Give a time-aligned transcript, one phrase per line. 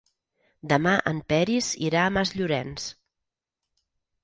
[0.71, 2.91] Demà en Peris irà a Masllorenç.